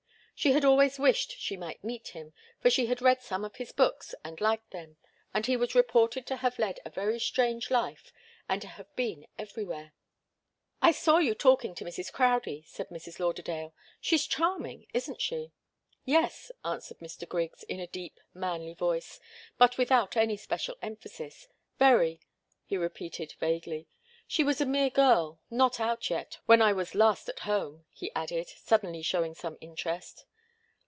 [0.33, 3.71] She had always wished she might meet him, for she had read some of his
[3.71, 4.97] books and liked them,
[5.35, 8.11] and he was reported to have led a very strange life,
[8.49, 9.93] and to have been everywhere.
[10.81, 12.11] "I saw you talking to Mrs.
[12.11, 13.19] Crowdie," said Mrs.
[13.19, 13.75] Lauderdale.
[13.99, 15.51] "She's charming, isn't she?"
[16.07, 16.25] "Very,"
[16.65, 17.29] answered Mr.
[17.29, 19.19] Griggs, in a deep, manly voice,
[19.59, 21.49] but without any special emphasis.
[21.77, 22.19] "Very,"
[22.65, 23.85] he repeated vaguely.
[24.27, 28.11] "She was a mere girl not out yet when I was last at home," he
[28.15, 30.25] added, suddenly showing some interest.